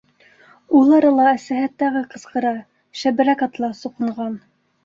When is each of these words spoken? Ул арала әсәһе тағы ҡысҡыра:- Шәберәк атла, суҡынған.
Ул 0.79 0.95
арала 0.99 1.27
әсәһе 1.33 1.69
тағы 1.83 2.03
ҡысҡыра:- 2.15 2.57
Шәберәк 3.03 3.47
атла, 3.49 3.71
суҡынған. 3.83 4.39